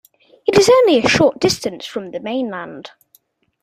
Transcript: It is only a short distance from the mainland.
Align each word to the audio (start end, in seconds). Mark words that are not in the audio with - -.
It 0.47 0.57
is 0.57 0.67
only 0.67 0.97
a 0.97 1.07
short 1.07 1.39
distance 1.39 1.85
from 1.85 2.09
the 2.09 2.19
mainland. 2.19 2.89